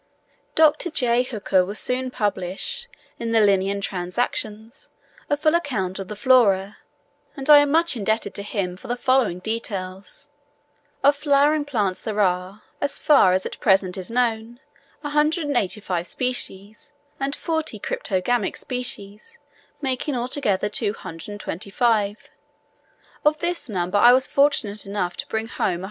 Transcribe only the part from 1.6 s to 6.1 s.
will soon publish in the "Linnean Transactions" a full account of